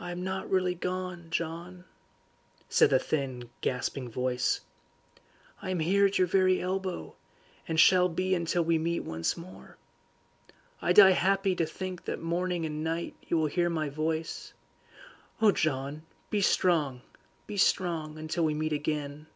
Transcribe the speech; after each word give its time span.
"I 0.00 0.10
am 0.10 0.24
not 0.24 0.50
really 0.50 0.74
gone, 0.74 1.28
John," 1.30 1.84
said 2.68 2.90
the 2.90 2.98
thin, 2.98 3.50
gasping 3.60 4.10
voice. 4.10 4.62
"I 5.62 5.70
am 5.70 5.78
here 5.78 6.06
at 6.06 6.18
your 6.18 6.26
very 6.26 6.60
elbow, 6.60 7.14
and 7.68 7.78
shall 7.78 8.08
be 8.08 8.34
until 8.34 8.64
we 8.64 8.78
meet 8.78 9.04
once 9.04 9.36
more. 9.36 9.76
I 10.80 10.92
die 10.92 11.12
happy 11.12 11.54
to 11.54 11.66
think 11.66 12.04
that 12.06 12.20
morning 12.20 12.66
and 12.66 12.82
night 12.82 13.14
you 13.28 13.36
will 13.36 13.46
hear 13.46 13.70
my 13.70 13.88
voice. 13.90 14.54
Oh, 15.40 15.52
John, 15.52 16.02
be 16.28 16.40
strong, 16.40 17.02
be 17.46 17.56
strong, 17.56 18.18
until 18.18 18.44
we 18.44 18.54
meet 18.54 18.72
again." 18.72 19.28